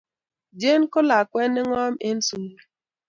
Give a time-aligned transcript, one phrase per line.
[0.59, 2.63] Jane ko lakwet ne ngom en sukul